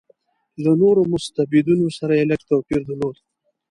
له 0.63 0.71
نورو 0.81 1.01
مستبدینو 1.13 1.87
سره 1.97 2.13
یې 2.19 2.29
لږ 2.31 2.41
توپیر 2.49 2.81
درلود. 2.87 3.15